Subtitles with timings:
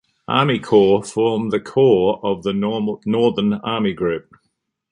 [0.27, 4.31] Army Corps formed the core of the Northern Army Group.